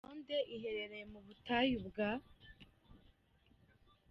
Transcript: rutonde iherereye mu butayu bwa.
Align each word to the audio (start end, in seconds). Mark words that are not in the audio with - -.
rutonde 0.03 0.37
iherereye 0.55 1.05
mu 1.13 1.19
butayu 1.25 1.77
bwa. 1.87 2.09